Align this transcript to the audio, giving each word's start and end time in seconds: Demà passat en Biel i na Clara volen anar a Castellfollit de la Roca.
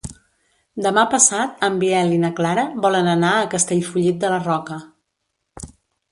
Demà 0.83 1.01
passat 1.09 1.65
en 1.67 1.75
Biel 1.83 2.15
i 2.15 2.17
na 2.23 2.31
Clara 2.39 2.63
volen 2.85 3.09
anar 3.11 3.33
a 3.41 3.47
Castellfollit 3.51 4.17
de 4.23 4.31
la 4.33 4.39
Roca. 4.47 4.79